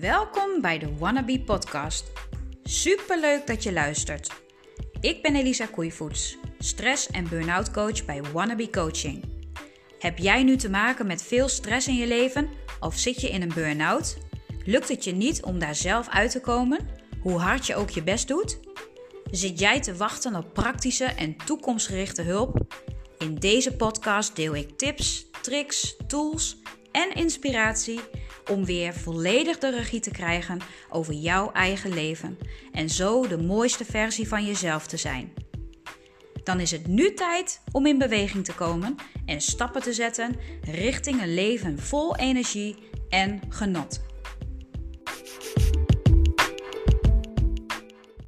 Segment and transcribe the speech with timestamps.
[0.00, 2.12] Welkom bij de Wannabe Podcast.
[2.62, 4.42] Superleuk dat je luistert.
[5.00, 9.24] Ik ben Elisa Koeivoets, stress- en burn-out coach bij Wannabe Coaching.
[9.98, 12.48] Heb jij nu te maken met veel stress in je leven
[12.80, 14.18] of zit je in een burn-out?
[14.64, 16.88] Lukt het je niet om daar zelf uit te komen,
[17.20, 18.58] hoe hard je ook je best doet?
[19.30, 22.74] Zit jij te wachten op praktische en toekomstgerichte hulp?
[23.18, 26.56] In deze podcast deel ik tips, tricks, tools
[26.92, 28.00] en inspiratie
[28.50, 30.60] om weer volledig de regie te krijgen
[30.90, 32.38] over jouw eigen leven
[32.72, 35.32] en zo de mooiste versie van jezelf te zijn.
[36.44, 41.22] Dan is het nu tijd om in beweging te komen en stappen te zetten richting
[41.22, 42.76] een leven vol energie
[43.08, 44.05] en genot.